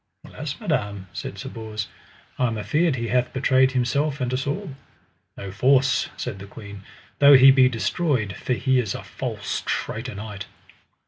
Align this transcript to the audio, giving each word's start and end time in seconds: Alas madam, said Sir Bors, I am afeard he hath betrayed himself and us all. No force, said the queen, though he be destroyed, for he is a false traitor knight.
Alas 0.25 0.59
madam, 0.59 1.05
said 1.13 1.37
Sir 1.37 1.49
Bors, 1.49 1.87
I 2.39 2.47
am 2.47 2.57
afeard 2.57 2.95
he 2.95 3.09
hath 3.09 3.31
betrayed 3.33 3.73
himself 3.73 4.19
and 4.19 4.33
us 4.33 4.47
all. 4.47 4.73
No 5.37 5.51
force, 5.51 6.09
said 6.17 6.39
the 6.39 6.47
queen, 6.47 6.81
though 7.19 7.33
he 7.37 7.51
be 7.51 7.69
destroyed, 7.69 8.35
for 8.35 8.53
he 8.53 8.79
is 8.79 8.95
a 8.95 9.03
false 9.03 9.61
traitor 9.63 10.15
knight. 10.15 10.47